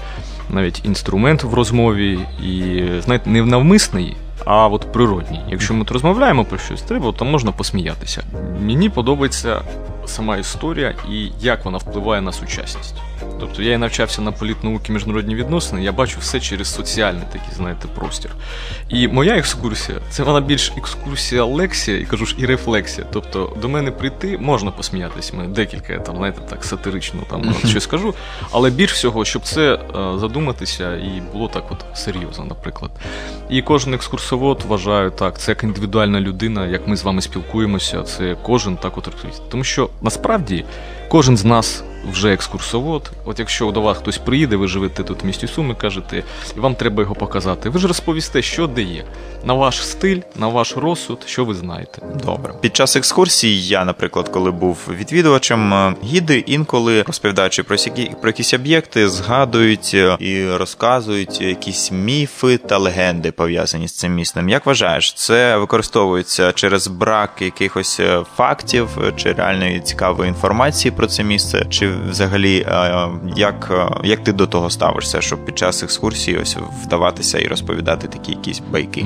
[0.49, 5.41] навіть інструмент в розмові, і знаєте, не навмисний, а от природній.
[5.47, 8.23] Якщо ми розмовляємо про щось, треба, то можна посміятися.
[8.61, 9.61] Мені подобається
[10.09, 12.95] сама історія і як вона впливає на сучасність.
[13.39, 17.87] Тобто я і навчався на політнауки міжнародні відносини, я бачу все через соціальний такий, знаєте,
[17.95, 18.31] простір.
[18.89, 23.07] І моя екскурсія це вона більш екскурсія лексія, і кажу ж і рефлексія.
[23.11, 25.37] Тобто до мене прийти можна посміятися.
[25.37, 28.13] Мене декілька я там, знаєте, так сатирично там щось скажу.
[28.51, 29.79] Але більш всього, щоб це е,
[30.19, 32.91] задуматися і було так от серйозно, наприклад.
[33.49, 38.37] І кожен екскурсовод вважаю так, це як індивідуальна людина, як ми з вами спілкуємося, це
[38.43, 39.09] кожен так от.
[39.49, 40.65] Тому що насправді
[41.09, 43.11] кожен з нас вже екскурсовод.
[43.25, 46.23] От якщо до вас хтось приїде, ви живете тут в місті Суми, кажете,
[46.57, 47.69] і вам треба його показати.
[47.69, 49.03] Ви ж розповісте, що де є.
[49.45, 52.01] На ваш стиль, на ваш розсуд, що ви знаєте.
[52.25, 52.53] Добре.
[52.61, 58.29] Під час екскурсії я, наприклад, коли був відвідувачем, е, гіди інколи розповідаючи про які про
[58.29, 64.49] якісь об'єкти, згадують е, і розказують якісь міфи та легенди пов'язані з цим містом.
[64.49, 71.23] Як вважаєш, це використовується через брак якихось е, фактів чи реальної цікавої інформації про це
[71.23, 71.65] місце?
[71.69, 76.57] Чи взагалі е, як, е, як ти до того ставишся, щоб під час екскурсії ось
[76.85, 79.05] вдаватися і розповідати такі якісь байки?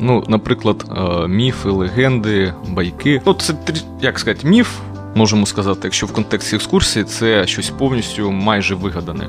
[0.00, 3.22] Ну, наприклад, е, міфи, легенди, байки.
[3.26, 3.54] Ну, це
[4.00, 4.78] як сказати, міф.
[5.14, 9.28] Можемо сказати, якщо в контексті екскурсії це щось повністю майже вигадане.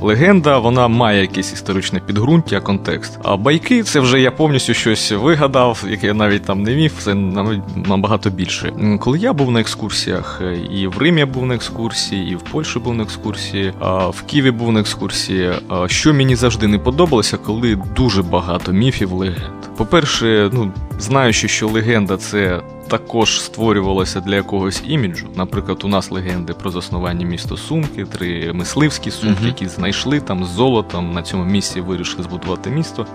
[0.00, 3.18] Легенда вона має якесь історичне підґрунтя, контекст.
[3.22, 7.86] А байки це вже я повністю щось вигадав, яке навіть там не міф, це навіть
[7.88, 8.72] набагато більше.
[9.00, 12.40] Коли я був на екскурсіях, е, і в Римі я був на екскурсії, і в
[12.40, 15.52] Польщі був на екскурсії, а в Києві був на екскурсії.
[15.86, 19.76] Що мені завжди не подобалося, коли дуже багато міфів легенд.
[19.76, 25.26] По-перше, ну знаючи, що легенда це також створювалося для якогось іміджу.
[25.36, 29.46] Наприклад, у нас легенди про заснування міста Сумки, три мисливські сумки, Мгм.
[29.46, 33.06] які знайшли там з золотом на цьому місці вирішили збудувати місто.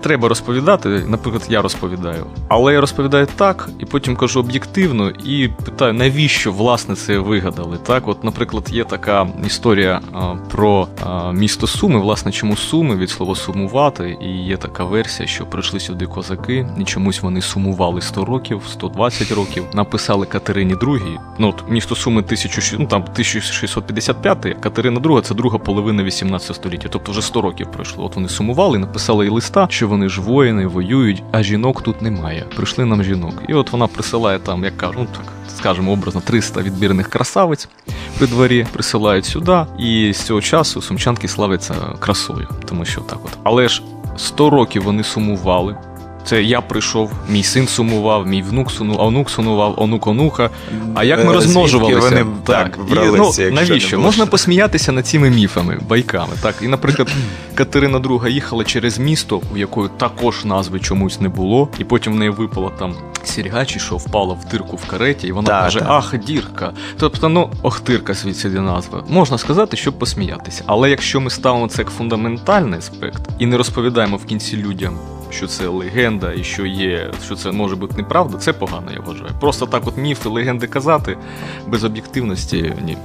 [0.00, 0.88] Треба розповідати.
[0.88, 6.94] Наприклад, я розповідаю, але я розповідаю так, і потім кажу об'єктивно і питаю, навіщо власне
[6.94, 7.78] це вигадали.
[7.86, 12.00] Так, от, наприклад, є така історія а, про а, місто Суми.
[12.00, 16.84] Власне, чому Суми від слова сумувати, і є така версія, що прийшли сюди козаки, і
[17.06, 19.64] чомусь вони сумували 100 років, 120 років.
[19.74, 21.18] Написали Катерині II.
[21.38, 26.88] Ну от місто Суми 1000, ну там 1655, Катерина II– це друга половина 18 століття,
[26.92, 28.04] тобто вже 100 років пройшло.
[28.04, 32.44] От вони сумували, написали їй листа, що вони ж воїни, воюють, а жінок тут немає.
[32.56, 33.42] Прийшли нам жінок.
[33.48, 37.68] І от вона присилає там, як кажуть, ну так скажімо, образно 300 відбірних красавиць
[38.18, 43.38] при дворі присилають сюди, і з цього часу сумчанки славляться красою, тому що так от.
[43.42, 43.82] Але ж
[44.16, 45.76] 100 років вони сумували.
[46.26, 50.50] Це я прийшов, мій син сумував, мій внук сумував, онук сумував, онук онука.
[50.94, 52.00] А як ми Е, розмножувалися?
[52.00, 53.98] вони так бралися, І, ну, навіщо?
[53.98, 56.32] Можна посміятися над цими міфами, байками.
[56.42, 57.08] Так, і, наприклад,
[57.54, 62.16] Катерина II їхала через місто, у якої також назви чомусь не було, і потім в
[62.16, 65.78] неї випала там сірга, чи що впала в дирку в кареті, і вона Так, каже:
[65.78, 65.88] так.
[65.90, 66.72] Ах, дірка.
[66.98, 69.04] Тобто, ну, охтирка звідси назва.
[69.08, 70.62] Можна сказати, щоб посміятися.
[70.66, 74.98] Але якщо ми ставимо це як фундаментальний аспект і не розповідаємо в кінці людям.
[75.30, 79.30] Що це легенда, і що є, що це може бути неправда, це погано, я вважаю.
[79.40, 81.18] Просто так, от міфи, легенди казати
[81.66, 82.96] без об'єктивності ні.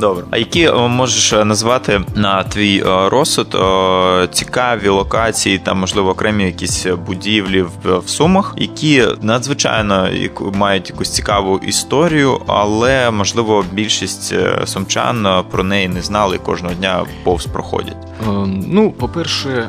[0.00, 0.24] Добре.
[0.30, 6.10] А які е, можеш е, назвати на твій е, розсуд е, цікаві локації, там, можливо,
[6.10, 10.08] окремі якісь будівлі в, Сумах, які надзвичайно
[10.52, 16.38] мають якусь цікаву історію, але можливо більшість е, сумчан е, про неї не знали і
[16.38, 17.96] кожного дня повз проходять.
[18.20, 18.30] Е,
[18.66, 19.68] Ну, по-перше, е,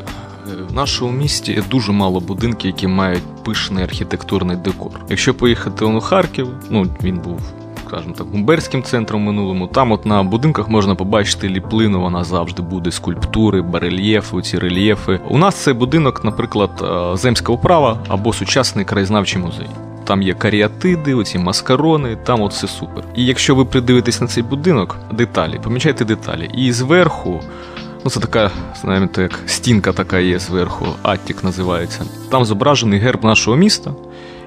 [0.76, 4.92] нашому місті є дуже мало будинків, які мають пишний архітектурний декор.
[5.10, 7.40] Якщо поїхати у Харків, ну він був.
[7.88, 9.68] Скажімо так, гумберським центром минулому.
[9.68, 15.20] Там, от на будинках можна побачити ліплину, вона завжди буде, скульптури, барельєфи, ці рельєфи.
[15.30, 19.68] У нас це будинок, наприклад, е, земська управа або сучасний краєзнавчий музей.
[20.04, 23.04] Там є каріатиди, оці маскарони, там от все супер.
[23.16, 26.50] І якщо ви придивитесь на цей будинок, деталі, помічайте деталі.
[26.58, 27.42] І зверху,
[28.06, 32.06] ну це така, знаєте, як стінка така є зверху, Аттік називається.
[32.30, 33.94] Там зображений герб нашого міста.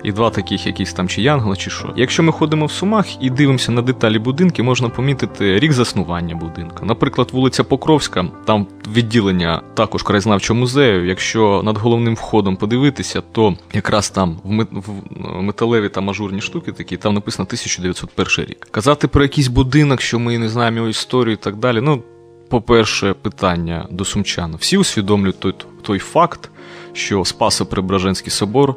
[0.05, 1.92] І два таких якісь там чи янгла, чи що.
[1.97, 6.85] Якщо ми ходимо в Сумах і дивимося на деталі будинки, можна помітити рік заснування будинка.
[6.85, 11.07] Наприклад, вулиця Покровська, там відділення також краєзнавчого музею.
[11.07, 14.66] Якщо над головним входом подивитися, то якраз там в,
[15.11, 18.68] ну, металеві та мажурні штуки такі, там написано 1901 рік.
[18.71, 21.81] Казати про якийсь будинок, що ми не знаємо його історію і так далі.
[21.81, 22.03] Ну,
[22.49, 24.57] по-перше, питання до сумчан.
[24.61, 26.51] Всі усвідомлюють той, той факт,
[26.93, 28.75] що Спасо-Преображенський собор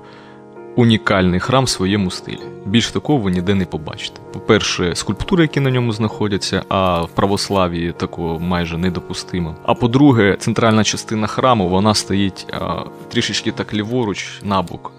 [0.75, 2.39] унікальний храм в своєму стилі.
[2.65, 4.21] Більш такого ви ніде не побачите.
[4.33, 9.55] По-перше, скульптури, які на ньому знаходяться, а в православі такого майже недопустимо.
[9.63, 14.91] А по-друге, центральна частина храму вона стоїть а, трішечки так ліворуч набок.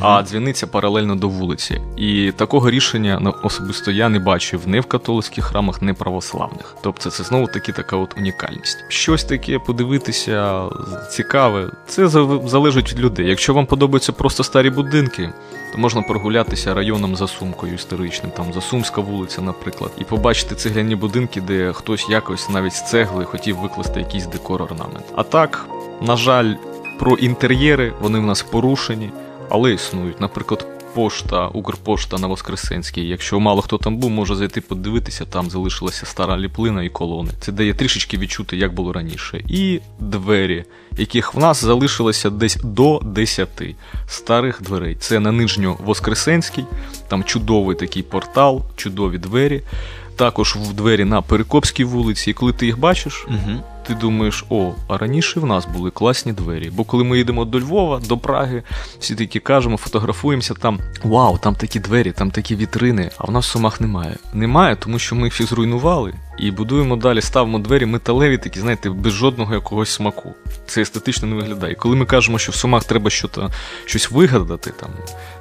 [0.00, 1.80] А дзвіниця паралельно до вулиці.
[1.96, 6.76] І такого рішення особисто я не бачив не в католицьких храмах, не православних.
[6.82, 8.84] Тобто це знову таки така от унікальність.
[8.88, 10.62] Щось таке подивитися
[11.10, 11.70] цікаве.
[11.86, 13.28] Це залежить від людей.
[13.28, 15.32] Якщо вам подобаються просто старі будинки,
[15.72, 21.40] то можна прогулятися районом за сумкою історичним, там Засумська вулиця, наприклад, і побачити цегляні будинки,
[21.40, 25.04] де хтось якось навіть з цегли хотів викласти якийсь декор орнамент.
[25.16, 25.66] А так,
[26.02, 26.54] на жаль,
[26.98, 29.10] про інтер'єри вони в нас порушені
[29.54, 30.20] але існують.
[30.20, 33.08] Наприклад, пошта, Укрпошта на Воскресенській.
[33.08, 37.30] Якщо мало хто там був, може зайти подивитися, там залишилася стара ліплина і колони.
[37.40, 39.44] Це дає трішечки відчути, як було раніше.
[39.48, 40.64] І двері,
[40.98, 43.48] яких в нас залишилося десь до 10
[44.06, 44.96] старих дверей.
[45.00, 46.64] Це на Нижньо-Воскресенській,
[47.08, 49.62] там чудовий такий портал, чудові двері.
[50.16, 53.60] Також в двері на Перекопській вулиці, і коли ти їх бачиш, Угу.
[53.86, 56.70] Ти думаєш, о, а раніше в нас були класні двері.
[56.70, 58.62] Бо коли ми їдемо до Львова, до Праги,
[58.98, 60.78] всі такі кажемо, фотографуємося там.
[61.02, 63.10] Вау, там такі двері, там такі вітрини.
[63.18, 64.16] А в нас в Сумах немає.
[64.34, 68.90] Немає, тому що ми їх всі зруйнували і будуємо далі, ставимо двері металеві, такі, знаєте,
[68.90, 70.34] без жодного якогось смаку.
[70.66, 71.74] Це естетично не виглядає.
[71.74, 74.90] Коли ми кажемо, що в Сумах треба щось, вигадати, там,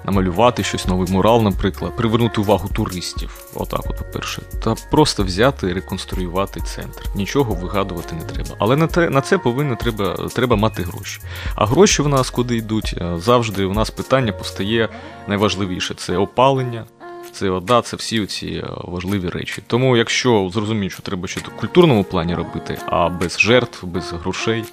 [0.05, 3.45] намалювати щось новий мурал, наприклад, привернути увагу туристів.
[3.55, 4.41] Отак, от, по-перше.
[4.63, 7.03] Та просто взяти і реконструювати центр.
[7.15, 8.49] Нічого вигадувати не треба.
[8.59, 11.19] Але на те на це повинно треба, треба мати гроші.
[11.55, 12.95] А гроші в нас куди йдуть?
[13.17, 14.89] Завжди у нас питання постає
[15.27, 16.85] найважливіше: це опалення.
[17.31, 19.63] Це вода, це всі ці е, важливі речі.
[19.67, 24.63] Тому, якщо зрозуміти, що треба щось в культурному плані робити, а без жертв, без грошей,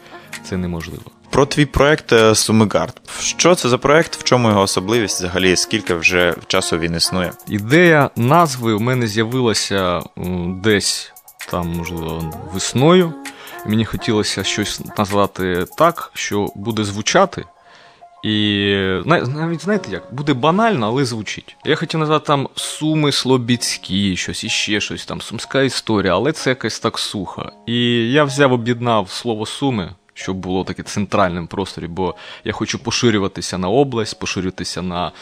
[0.44, 1.02] це неможливо.
[1.30, 3.00] Про твій проект е, Сумигард.
[3.20, 4.16] Що це за проект?
[4.16, 5.18] В чому його особливість?
[5.18, 7.32] Взагалі, скільки вже часу він існує?
[7.48, 10.02] Ідея назви у мене з'явилася
[10.62, 11.12] десь
[11.50, 13.14] там, можливо, весною.
[13.66, 17.44] Мені хотілося щось назвати так, що буде звучати.
[18.22, 21.56] І навіть знаєте як, буде банально, але звучить.
[21.64, 26.80] Я хотів назвати там Суми Слобідські, щось іще щось там, сумська історія, але це якось
[26.80, 27.52] так сухо.
[27.66, 33.58] І я взяв, об'єднав слово Суми, щоб було таке центральним просторі, бо я хочу поширюватися
[33.58, 35.12] на область, поширюватися на,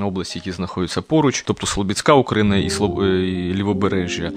[0.00, 3.02] області, які знаходяться поруч, тобто Слобідська Україна і, Слоб...
[3.02, 4.32] і Лівобережжя.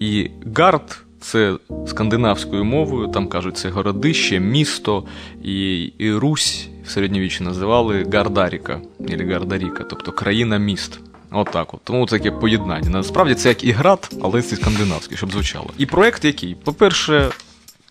[0.00, 1.54] І Гард це
[1.86, 5.04] скандинавською мовою, там кажуть, це городище, місто
[5.42, 11.00] і, і Русь в середньовіччі називали Гардаріка, Гардаріка, тобто країна міст.
[11.30, 11.80] Отак от.
[11.84, 12.90] Тому таке поєднання.
[12.90, 15.70] Насправді це як і град, але це скандинавський, щоб звучало.
[15.78, 16.54] І проект який?
[16.64, 17.30] По-перше,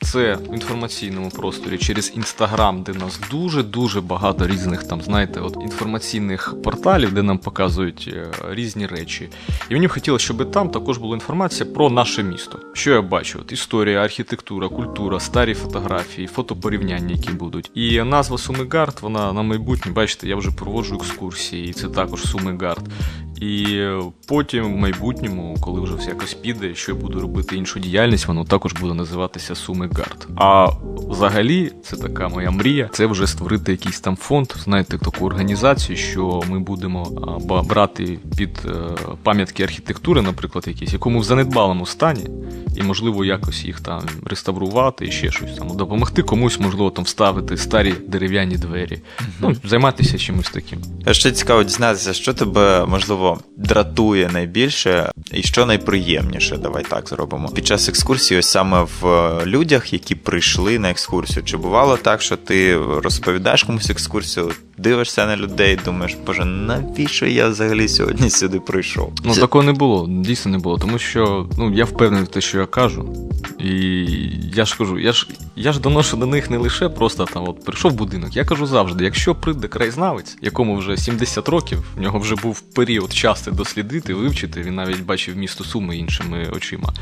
[0.02, 6.56] Це в інформаційному просторі через інстаграм, де нас дуже-дуже багато різних там, знаєте, от інформаційних
[6.64, 9.30] порталів, де нам показують е, різні речі.
[9.70, 12.60] І мені б хотілося, щоб там також була інформація про наше місто.
[12.74, 13.40] Що я бачу?
[13.42, 17.72] От історія, архітектура, культура, старі фотографії, фотопорівняння, які будуть.
[17.74, 22.84] І назва Сумигард, вона на майбутнє, бачите, я вже проводжу екскурсії, і це також Сумигард.
[23.42, 23.84] І
[24.28, 28.46] потім в майбутньому, коли вже все якось піде, що я буду робити іншу діяльність, воно
[28.46, 30.28] також буде називатися Сумигард.
[30.36, 30.68] А
[31.10, 36.44] взагалі, це така моя мрія, це вже створити якийсь там фонд, знаєте, таку організацію, що
[36.50, 37.04] ми будемо
[37.70, 38.72] брати під е,
[39.24, 42.26] пам'ятки архітектури, наприклад, якісь, якому в занедбалому стані,
[42.76, 47.58] і можливо якось їх там реставрувати і ще щось там допомогти комусь, можливо, там вставити
[47.58, 49.00] старі дерев'яні двері.
[49.40, 50.80] Ну, займатися чимось таким.
[51.12, 53.27] Ще цікаво дізнатися, що тебе можливо
[53.58, 56.58] дратує найбільше і що найприємніше.
[56.58, 57.50] Давай так зробимо.
[57.50, 61.44] Під час екскурсії, ось саме в е, людях, які прийшли на екскурсію.
[61.44, 67.48] Чи бувало так, що ти розповідаєш комусь екскурсію, дивишся на людей, думаєш, боже, навіщо я
[67.48, 69.14] взагалі сьогодні сюди прийшов?
[69.24, 70.78] Ну, Це- такого не було, дійсно не було.
[70.78, 73.28] Тому що ну, я впевнений в те, що я кажу.
[73.60, 73.70] І
[74.56, 77.66] я ж кажу, я ж, я ж доношу до них не лише просто там, от
[77.66, 78.36] прийшов будинок.
[78.36, 83.14] Я кажу завжди: якщо прийде краєзнавець, якому вже 70 років, в нього вже був період
[83.18, 86.94] часу дослідити, вивчити, він навіть бачив місто Суми іншими очима.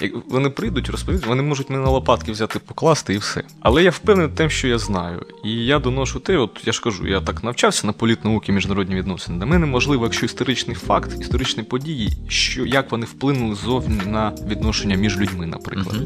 [0.00, 3.42] Як вони прийдуть, розповідуть, вони можуть мене на лопатки взяти, покласти і все.
[3.60, 5.26] Але я впевнений тим, що я знаю.
[5.44, 9.38] І я доношу те, от я ж кажу, я так навчався на політнауки міжнародні відносини.
[9.38, 14.96] Для мене можливо, якщо історичний факт, історичні події, що як вони вплинули зовні на відношення
[14.96, 15.96] між людьми, наприклад,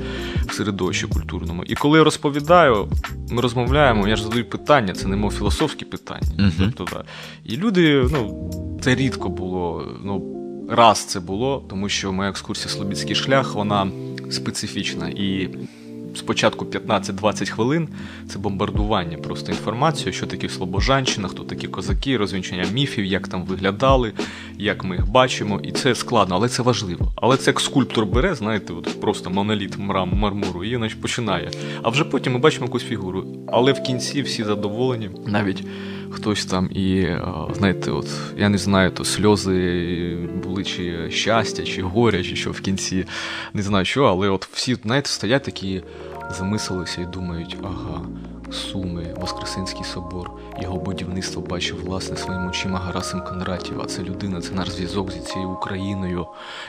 [0.49, 1.65] в середовищі культурному.
[1.65, 2.89] І коли я розповідаю,
[3.31, 6.53] ми розмовляємо, я ж задаю питання, це не мов філософські питання.
[6.59, 7.05] Тобто, да.
[7.45, 9.48] І люди, ну, це рідко було.
[10.05, 10.23] Ну,
[10.69, 13.91] раз це було, тому що моя екскурсія Слобідський шлях, вона
[14.31, 15.09] специфічна.
[15.09, 15.49] І
[16.19, 17.89] спочатку 15-20 хвилин
[18.29, 24.13] це бомбардування просто інформацією, що таке Слобожанщина, хто такі козаки, розвінчення міфів, як там виглядали,
[24.59, 25.61] як ми їх бачимо.
[25.63, 27.13] І це складно, але це важливо.
[27.17, 31.51] Але це як скульптор бере, знаєте, от просто моноліт мрам, мармуру, і значить, починає.
[31.83, 33.27] А вже потім ми бачимо якусь фігуру.
[33.49, 35.65] Але в кінці всі задоволені, навіть
[36.11, 41.83] хтось там і, е, знаєте, от я не знаю, то сльози були чи щастя, чи
[41.83, 43.05] горя, чи що в кінці,
[43.55, 45.83] не знаю що, але от всі, знаєте, стоять такі,
[46.31, 48.01] замислилися і думають, ага,
[48.53, 50.31] Суми, Воскресенський собор,
[50.63, 55.21] його будівництво бачив власне своїми очима Гарасим Кондратів, а це людина, це наш зв'язок зі
[55.21, 56.27] цією Україною.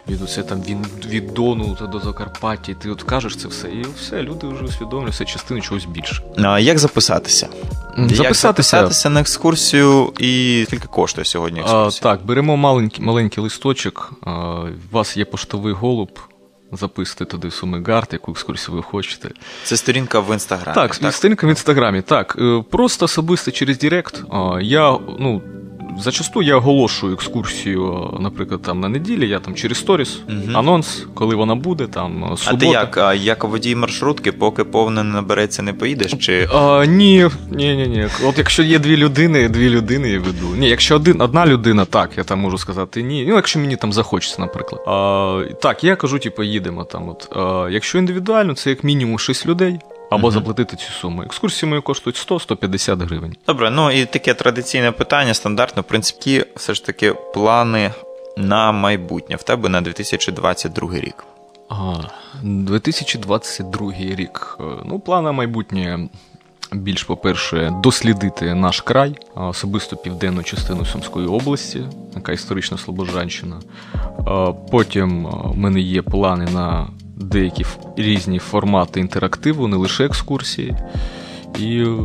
[0.08, 2.72] Від оце там він від Дону та до Закарпаття.
[2.72, 6.24] І ти от кажеш це все, і все, люди вже усвідомлюють, це частина чогось більше.
[6.38, 7.48] А як записатися?
[7.98, 14.14] Як записатися на екскурсію і скільки коштує сьогодні А, так, беремо маленький, маленький листочок.
[14.22, 14.32] А,
[14.92, 16.10] у вас є поштовий голуб.
[16.72, 19.30] Записуйте туди Сумигард, яку екскурсію ви хочете.
[19.64, 20.76] Це сторінка в інстаграмі.
[20.76, 22.02] Так, сторінка в інстаграмі.
[22.02, 24.24] Так, е, просто особисто через Директ.
[24.62, 25.42] Я, ну,
[26.00, 30.58] зачасту я оголошую екскурсію, наприклад, там на неділі, я там через сторіс, Мгм.
[30.58, 32.98] анонс, коли вона буде, там А ти як?
[32.98, 36.14] А, як водій маршрутки, поки повне не набереться, не поїдеш?
[36.14, 38.08] Чи А, ні, ні, ні, ні.
[38.26, 40.56] От якщо є дві людини, дві людини я веду.
[40.58, 43.26] Ні, якщо один, одна людина, так, я там можу сказати ні.
[43.30, 44.82] Ну, якщо мені там захочеться, наприклад.
[44.88, 47.10] А, так, я кажу, типу, їдемо там.
[47.10, 47.30] От.
[47.36, 49.80] А, якщо індивідуально, це як мінімум 6 людей.
[50.12, 50.32] Або Мгм.
[50.34, 51.24] заплатити цю суму.
[51.24, 53.36] Екскурсії мої коштують 100-150 гривень.
[53.48, 57.92] Добре, ну і таке традиційне питання, стандартно, в принципі, які все ж таки плани
[58.38, 61.24] на майбутнє в тебе на 2022 рік.
[61.70, 61.94] А,
[62.44, 64.58] 2022 рік.
[64.60, 66.10] Е, Ну, план на майбутнє.
[66.74, 71.82] Більш, по-перше, дослідити наш край, особисто південну частину Сумської області,
[72.16, 73.60] яка історична Слобожанщина.
[74.72, 76.88] Потім в мене є плани на
[77.20, 77.66] деякі
[77.98, 80.76] різні формати інтерактиву, не лише екскурсії.
[81.60, 81.98] І е,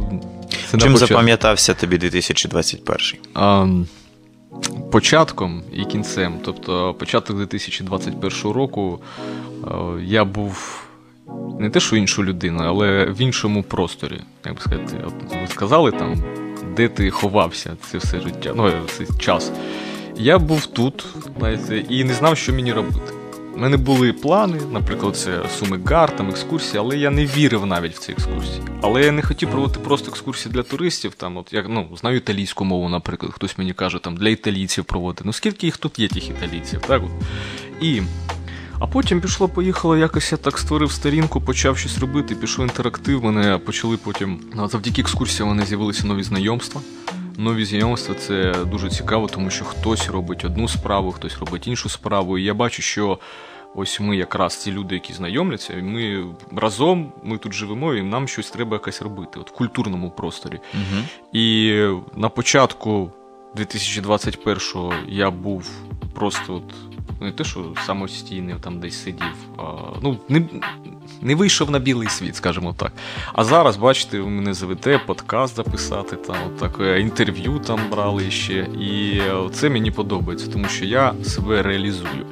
[0.71, 2.99] це Чим запам'ятався тобі 2021?
[3.35, 3.67] а,
[4.93, 6.35] початком і кінцем.
[6.45, 9.01] Тобто, початок 2021 року
[9.65, 9.69] а,
[10.03, 10.81] я був
[11.61, 14.21] не те, що іншу людину, але в іншому просторі.
[14.45, 16.25] Як би сказати, от ви сказали там,
[16.77, 19.53] де ти ховався це все життя, ну, цей час.
[20.17, 21.07] Я був тут,
[21.39, 23.14] знаєте, і не знав, що мені робити.
[23.57, 27.95] У мене були плани, наприклад, це суми гар, там екскурсії, але я не вірив навіть
[27.95, 28.63] в ці екскурсії.
[28.83, 31.15] Але я не хотів проводити просто екскурсії для туристів.
[31.15, 35.23] Там, от як ну, знаю італійську мову, наприклад, хтось мені каже, там для італійців проводити.
[35.27, 37.11] Ну скільки їх тут є, тих італійців, так от.
[37.83, 38.03] І.
[38.79, 43.25] А потім пішло, поїхало, якось я так створив сторінку, почав щось робити, пішов інтерактив.
[43.25, 44.41] Мене почали потім.
[44.55, 46.81] ну, Завдяки екскурсіям вони з'явилися нові знайомства.
[47.39, 52.39] Нові знайомства це дуже цікаво, тому що хтось робить одну справу, хтось робить іншу справу.
[52.39, 53.19] І я бачу, що
[53.75, 56.27] ось ми якраз ці люди, які знайомляться, і ми
[56.57, 60.61] разом, ми тут живемо, і нам щось треба якось робити, от в культурному просторі.
[60.75, 61.03] Угу.
[61.33, 61.79] І
[62.17, 63.11] на початку
[63.57, 65.71] 2021-го я був
[66.15, 66.75] просто от.
[67.21, 69.63] Не те, що самостійний там десь сидів, а,
[70.03, 70.43] ну, не,
[71.23, 72.93] не вийшов на білий світ, скажімо так.
[73.33, 78.67] А зараз, бачите, ви мене завете подкаст записати, там, от таке інтерв'ю там брали ще.
[78.81, 82.27] І е, це мені подобається, тому що я себе реалізую.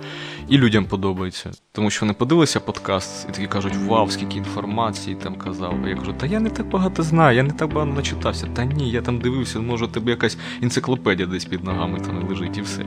[0.49, 5.35] І людям подобається, тому що вони подивилися подкаст і такі кажуть, вау, скільки інформації там
[5.35, 5.75] казав.
[5.85, 8.47] А я кажу, та я не так багато знаю, я не так багато начитався.
[8.47, 12.63] Та ні, я там дивився, може, тебе якась енциклопедія десь під ногами там лежить і
[12.63, 12.85] все.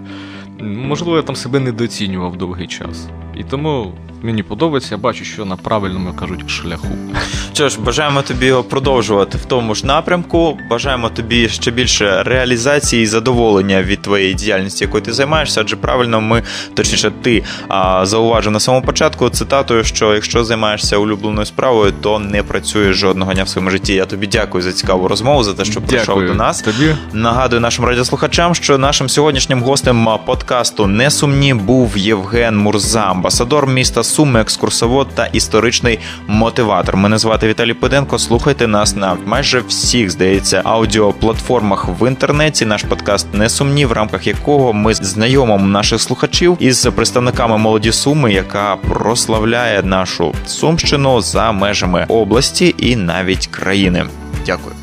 [0.60, 3.10] Можливо, я там себе недооцінював довгий час.
[3.38, 6.88] І тому мені подобається, я бачу, що на правильному кажуть шляху.
[7.54, 10.58] Що ж, бажаємо тобі його продовжувати в тому ж напрямку.
[10.70, 15.62] Бажаємо тобі ще більше реалізації і задоволення від твоєї діяльності, якою ти займаєшся.
[15.62, 21.46] Адже правильно ми, точніше, ти а, зауважив на самому початку цитатою, що якщо займаєшся улюбленою
[21.46, 23.94] справою, то не працюєш жодного дня в своєму житті.
[23.94, 26.62] Я тобі дякую за цікаву розмову, за те, що прийшов до нас.
[26.62, 34.04] Тобі Нагадую нашим радіослухачам, що нашим сьогоднішнім гостем подкасту Несумні був Євген Мурза, амбасадор міста
[34.04, 36.98] Суми, екскурсовод та історичний мотиватор.
[36.98, 38.20] Мене звати Віталій Педенко.
[38.20, 42.66] Слухайте нас на майже всіх, здається, аудіоплатформах в інтернеті.
[42.66, 48.76] Наш подкаст Несумні, в рамках якого ми знайомимо наших слухачів із представниками молоді Суми, яка
[48.76, 54.06] прославляє нашу Сумщину за межами області і навіть країни.
[54.46, 54.76] Дякую.